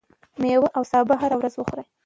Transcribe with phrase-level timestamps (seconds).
[0.41, 1.85] ميوې او سابه هره ورځ وخورئ.